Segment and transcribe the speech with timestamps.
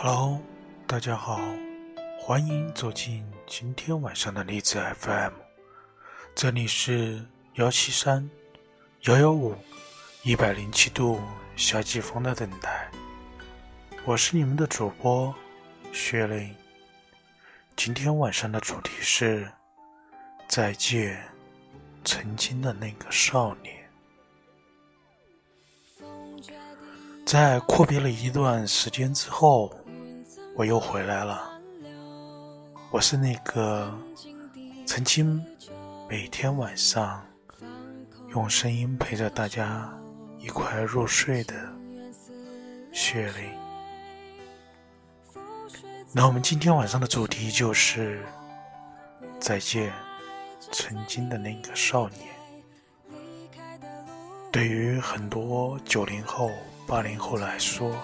[0.00, 0.40] Hello，
[0.86, 1.40] 大家好，
[2.20, 5.32] 欢迎走进今天晚上的励志 FM，
[6.36, 7.20] 这里是
[7.54, 8.30] 幺七三
[9.06, 9.56] 幺幺五
[10.22, 11.20] 一百零七度
[11.56, 12.88] 夏季风的等待，
[14.04, 15.34] 我是你们的主播
[15.92, 16.54] 薛林。
[17.74, 19.50] 今天晚上的主题是
[20.46, 21.20] 再见，
[22.04, 23.76] 曾经的那个少年。
[27.26, 29.70] 在阔别了一段时间之后，
[30.58, 31.40] 我又回来了。
[32.90, 33.96] 我是那个
[34.84, 35.40] 曾经
[36.08, 37.24] 每天晚上
[38.30, 39.88] 用声音陪着大家
[40.36, 41.54] 一块入睡的
[42.90, 43.44] 雪玲。
[46.12, 48.20] 那我们今天晚上的主题就是
[49.38, 49.92] 再见，
[50.72, 52.26] 曾经的那个少年。
[54.50, 56.50] 对于很多九零后。
[56.84, 57.94] 八零后来说，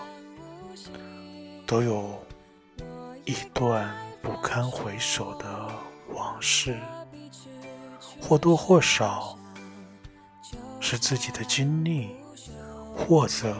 [1.66, 2.22] 都有
[3.24, 5.70] 一段不堪回首的
[6.12, 6.78] 往事，
[8.20, 9.38] 或多或少
[10.78, 12.14] 是自己的经历，
[12.94, 13.56] 或者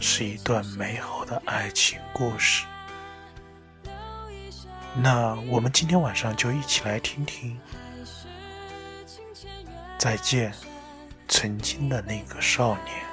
[0.00, 2.66] 是一段美好的爱情故事。
[4.96, 7.56] 那我们今天晚上就一起来听听，
[9.96, 10.52] 再见，
[11.28, 13.11] 曾经的那个少年。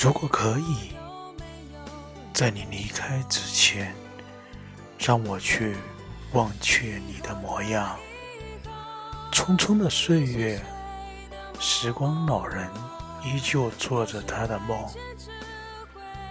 [0.00, 0.92] 如果可以，
[2.32, 3.92] 在你离开之前，
[4.96, 5.76] 让我去
[6.34, 7.98] 忘却你的模样。
[9.32, 10.64] 匆匆的岁月，
[11.58, 12.68] 时光老人
[13.24, 14.78] 依旧做着他的梦。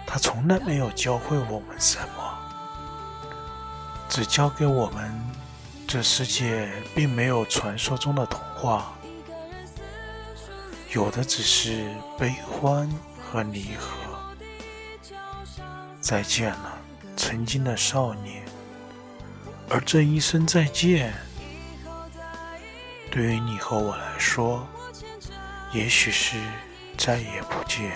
[0.06, 2.38] 他从来没有教会我们什么，
[4.08, 5.14] 只教给我们，
[5.86, 8.94] 这世界并没有传说中的童话，
[10.94, 12.90] 有的只是悲欢。
[13.30, 13.94] 和离合，
[16.00, 16.78] 再见了，
[17.14, 18.42] 曾经的少年。
[19.68, 21.12] 而这一声再见，
[23.10, 24.66] 对于你和我来说，
[25.74, 26.38] 也许是
[26.96, 27.92] 再也不见。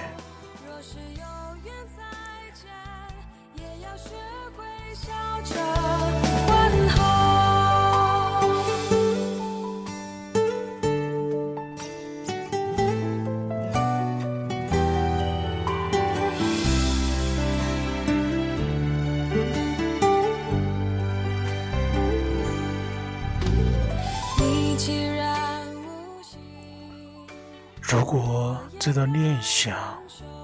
[27.92, 29.76] 如果这段念想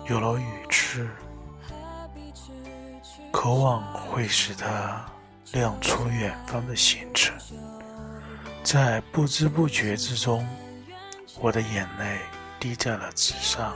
[0.07, 1.09] 有了语翅，
[3.33, 5.03] 渴望会使它
[5.53, 7.35] 亮出远方的星辰，
[8.63, 10.47] 在不知不觉之中，
[11.41, 12.19] 我的眼泪
[12.61, 13.75] 滴在了纸上，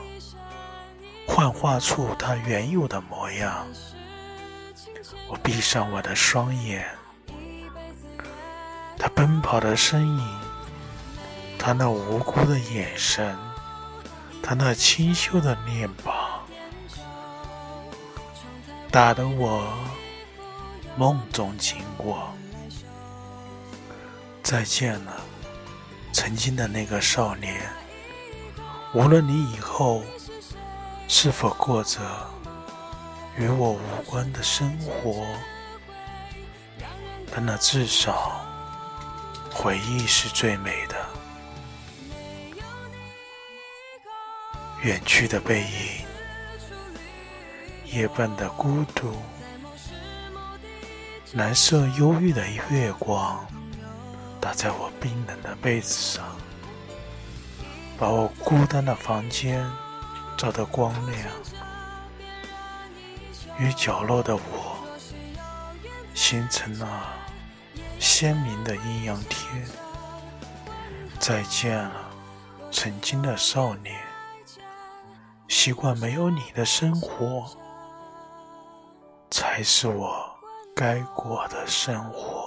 [1.27, 3.67] 幻化出它原有的模样。
[5.29, 6.87] 我闭上我的双眼，
[8.99, 10.41] 他奔跑的身影，
[11.59, 13.35] 他那无辜的眼神。
[14.43, 16.43] 他那清秀的脸庞，
[18.91, 19.73] 打得我
[20.97, 22.29] 梦中惊过。
[24.43, 25.17] 再见了，
[26.13, 27.71] 曾经的那个少年。
[28.93, 30.03] 无论你以后
[31.09, 32.01] 是否过着
[33.39, 35.25] 与我无关的生活，
[37.33, 38.45] 但那至少
[39.55, 40.92] 回忆是最美的。
[44.83, 46.05] 远去的背影，
[47.85, 49.15] 夜半的孤独，
[51.35, 53.47] 蓝色忧郁的月光
[54.41, 56.25] 打在我冰冷的被子上，
[57.97, 59.65] 把我孤单的房间
[60.37, 61.29] 照得光亮。
[63.61, 64.77] 与角落的我
[66.13, 66.89] 形成了
[68.01, 69.65] 鲜明的阴阳天。
[71.21, 71.93] 再见了，
[72.73, 74.02] 曾经的少年。
[75.65, 77.47] 习惯没有你的生活，
[79.31, 80.13] 才是我
[80.75, 82.42] 该过的生活。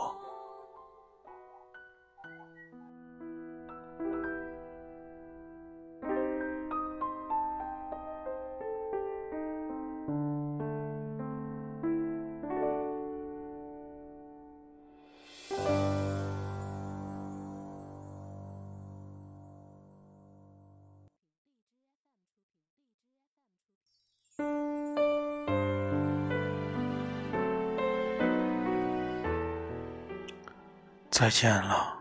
[31.17, 31.97] 再见了，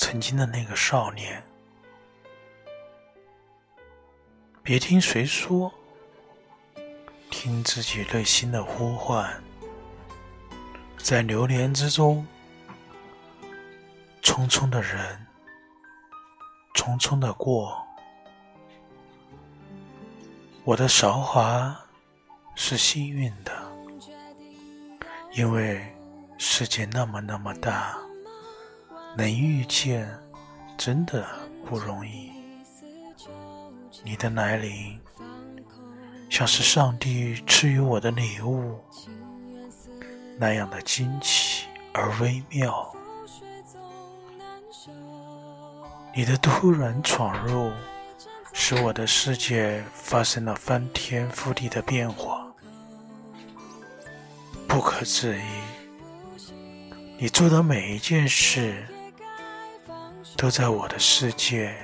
[0.00, 1.40] 曾经的那个少年。
[4.64, 5.72] 别听谁说，
[7.30, 9.40] 听自己内心的呼唤，
[10.98, 12.26] 在流年之中，
[14.20, 15.24] 匆匆的人，
[16.74, 17.80] 匆匆的过。
[20.64, 21.80] 我的韶华
[22.56, 23.52] 是幸运的，
[25.34, 25.94] 因为
[26.38, 27.96] 世界那么那么大，
[29.16, 30.08] 能遇见
[30.76, 31.26] 真的
[31.64, 32.30] 不容易。
[34.02, 35.00] 你的来临，
[36.28, 38.78] 像是上帝赐予我的礼物，
[40.38, 42.94] 那样的惊奇而微妙。
[46.14, 47.70] 你的突然闯入。
[48.56, 52.46] 使我的世界发生了翻天覆地的变化，
[54.68, 55.83] 不可置疑。
[57.24, 58.84] 你做的每一件事，
[60.36, 61.74] 都在我的世界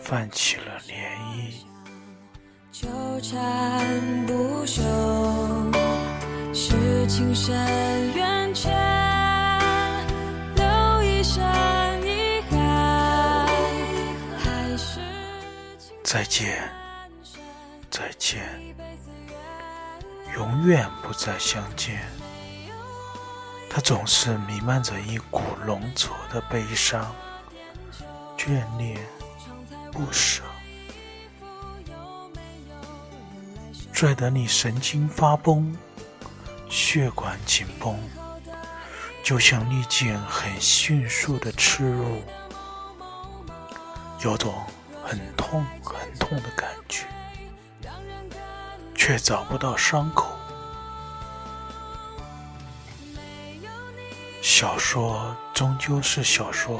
[0.00, 0.94] 泛起了涟
[1.36, 1.52] 漪。
[2.72, 2.88] 纠
[3.20, 4.80] 缠不休，
[6.54, 7.54] 是情深
[8.14, 8.72] 缘浅。
[10.56, 11.42] 留一身
[12.02, 13.46] 遗憾，
[14.38, 15.00] 还是
[16.02, 16.66] 再见，
[17.90, 18.42] 再见，
[20.34, 22.00] 永远不再相见。
[23.74, 27.10] 它总是弥漫着一股浓稠的悲伤、
[28.36, 29.00] 眷恋、
[29.90, 30.42] 不舍，
[33.90, 35.74] 拽得你神经发崩，
[36.68, 37.98] 血管紧绷，
[39.24, 42.22] 就像利剑很迅速的刺入，
[44.20, 44.52] 有种。
[45.04, 47.04] 很痛很痛的感觉，
[48.94, 50.38] 却找不到伤口。
[54.62, 56.78] 小说终究是小说，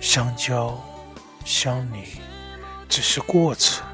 [0.00, 0.76] 相交
[1.44, 2.20] 相离
[2.88, 3.86] 只是过程，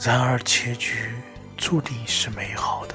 [0.00, 1.14] 然而结局
[1.54, 2.94] 注定是美好的。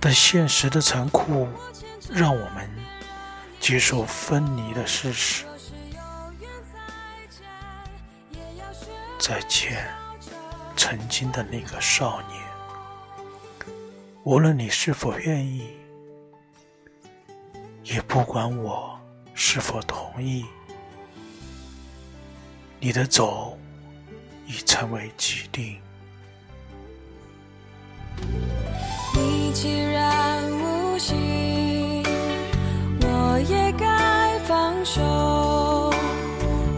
[0.00, 1.46] 但现实的残酷
[2.10, 2.66] 让我们。
[3.60, 5.44] 接受分离的事实。
[9.18, 9.86] 再见，
[10.74, 12.45] 曾经的那个少年。
[14.26, 15.68] 无论你是否愿意，
[17.84, 18.98] 也不管我
[19.34, 20.44] 是否同意，
[22.80, 23.56] 你的走
[24.44, 25.78] 已成为既定。
[29.14, 32.02] 你既然无心。
[33.02, 35.92] 我也该放手，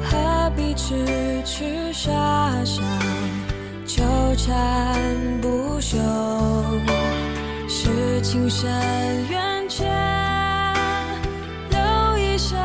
[0.04, 2.82] 何必痴痴傻傻
[3.86, 4.04] 纠
[4.36, 5.96] 缠不休？
[8.50, 9.86] 是情深缘浅，
[11.68, 12.56] 留一身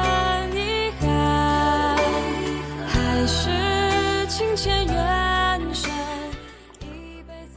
[0.56, 1.98] 遗憾，
[2.88, 5.92] 还是情牵缘深？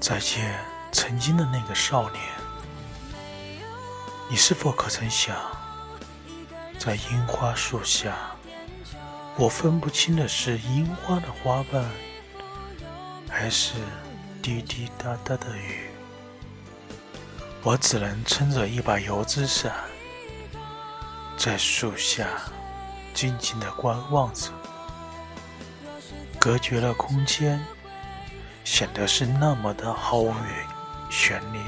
[0.00, 0.58] 再见，
[0.90, 2.20] 曾经的那个少年，
[4.28, 5.36] 你是否可曾想？
[6.78, 8.16] 在樱花树下，
[9.36, 11.84] 我分不清的是樱花的花瓣，
[13.28, 13.74] 还是
[14.42, 15.90] 滴滴答答的雨。
[17.66, 19.74] 我只能撑着一把油纸伞，
[21.36, 22.24] 在树下
[23.12, 24.52] 静静的观望着，
[26.38, 27.60] 隔绝了空间，
[28.62, 30.32] 显得是那么的毫无
[31.10, 31.60] 悬念。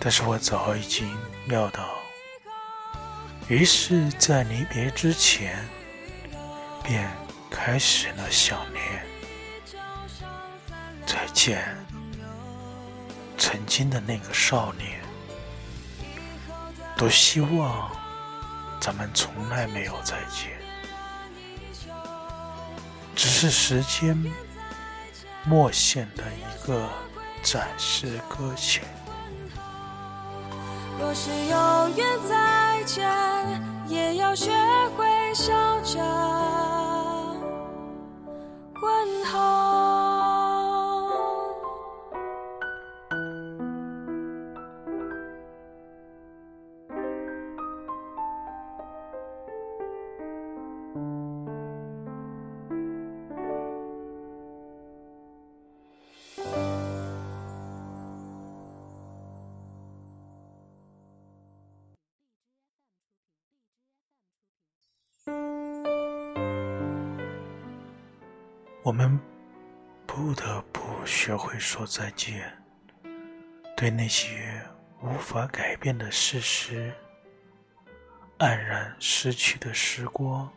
[0.00, 1.88] 但是我早已经料到。
[3.46, 5.64] 于是，在离别之前，
[6.82, 7.08] 便
[7.48, 9.06] 开始了想念。
[11.06, 11.79] 再见，
[13.50, 15.00] 曾经的那个少年。
[16.96, 17.90] 多希望
[18.80, 20.52] 咱们从来没有再见，
[23.16, 24.16] 只是时间
[25.42, 26.88] 默线的一个
[27.42, 28.84] 暂时搁浅。
[31.00, 33.10] 若是有缘再见，
[33.88, 34.52] 也要学
[34.96, 36.59] 会笑着。
[68.90, 69.20] 我们
[70.04, 72.52] 不得不学会说再见，
[73.76, 74.60] 对那些
[75.00, 76.92] 无法改变的事实，
[78.40, 80.52] 黯然失去的时光，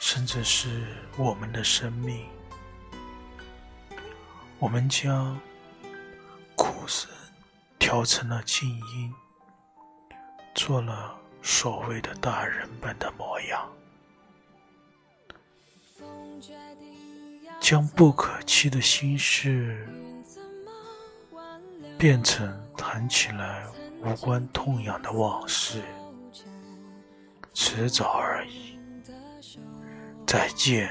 [0.00, 0.84] 甚至是
[1.16, 2.26] 我们的生命，
[4.58, 5.40] 我们将
[6.56, 7.08] 哭声
[7.78, 9.14] 调成了静音，
[10.56, 13.72] 做了所谓的大人般的模样，
[17.60, 19.86] 将不可期的心事。
[21.98, 23.64] 变成谈起来
[24.04, 25.80] 无关痛痒的往事，
[27.54, 28.76] 迟早而已。
[30.26, 30.90] 再见，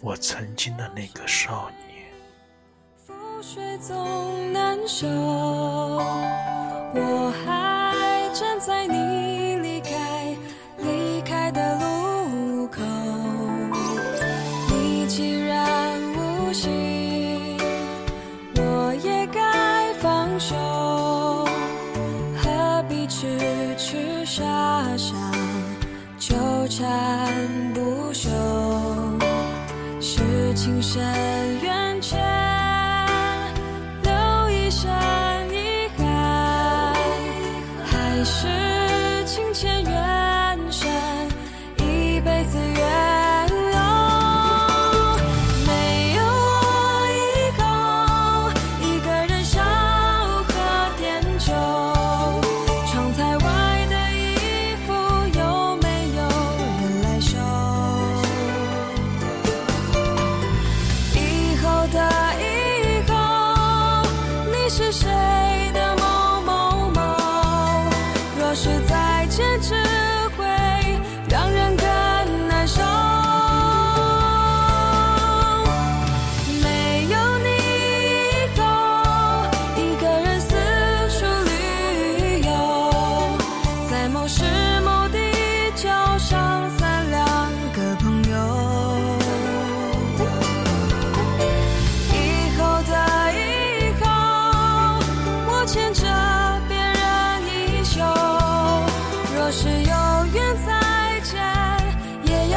[0.00, 1.86] 我曾经的那个少年。
[6.94, 8.94] 我还站在你
[24.96, 25.14] 傻
[26.18, 26.34] 纠
[26.68, 27.30] 缠
[27.74, 28.30] 不休？
[30.00, 31.02] 是情深
[31.62, 31.75] 缘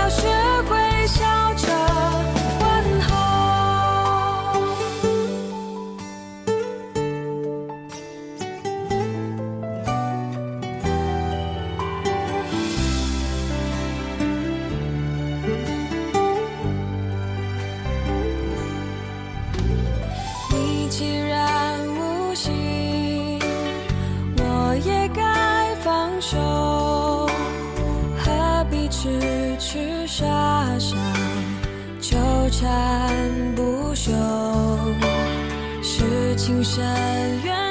[0.09, 0.27] 学
[0.67, 1.23] 会笑
[1.55, 1.67] 着
[2.61, 3.09] 问候。
[20.51, 23.39] 你既然无心，
[24.37, 25.21] 我也该
[25.83, 26.37] 放手，
[28.17, 29.28] 何必执？
[29.71, 30.25] 痴傻
[30.79, 30.97] 傻
[32.01, 32.17] 纠
[32.49, 34.11] 缠不休
[35.83, 36.83] 是情深
[37.43, 37.68] 缘